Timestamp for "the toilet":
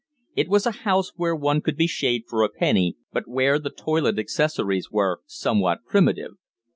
3.59-4.17